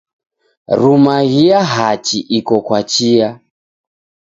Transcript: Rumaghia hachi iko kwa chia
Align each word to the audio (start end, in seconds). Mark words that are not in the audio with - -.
Rumaghia 0.79 1.59
hachi 1.73 2.17
iko 2.37 2.55
kwa 2.65 2.79
chia 2.91 3.29